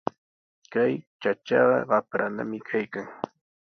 [0.73, 3.07] Kay chachaqa qapranami kaykan.